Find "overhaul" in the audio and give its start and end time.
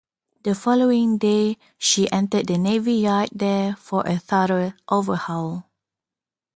4.89-5.67